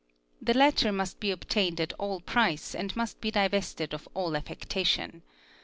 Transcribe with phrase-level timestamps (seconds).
[0.41, 5.21] 'The latter must be /obtained at all price and must be divested of all affectation.